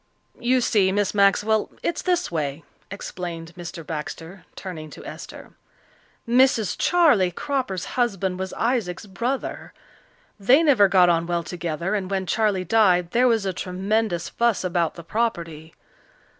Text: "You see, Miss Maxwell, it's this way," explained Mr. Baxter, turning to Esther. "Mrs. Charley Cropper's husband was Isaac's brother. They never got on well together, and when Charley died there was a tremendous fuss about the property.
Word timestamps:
"You 0.39 0.61
see, 0.61 0.91
Miss 0.91 1.13
Maxwell, 1.13 1.69
it's 1.83 2.01
this 2.01 2.31
way," 2.31 2.63
explained 2.89 3.53
Mr. 3.55 3.85
Baxter, 3.85 4.45
turning 4.55 4.89
to 4.89 5.05
Esther. 5.05 5.51
"Mrs. 6.27 6.75
Charley 6.75 7.29
Cropper's 7.29 7.85
husband 7.85 8.39
was 8.39 8.51
Isaac's 8.53 9.05
brother. 9.05 9.73
They 10.39 10.63
never 10.63 10.87
got 10.87 11.09
on 11.09 11.27
well 11.27 11.43
together, 11.43 11.93
and 11.93 12.09
when 12.09 12.25
Charley 12.25 12.63
died 12.63 13.11
there 13.11 13.27
was 13.27 13.45
a 13.45 13.53
tremendous 13.53 14.27
fuss 14.27 14.63
about 14.63 14.95
the 14.95 15.03
property. 15.03 15.75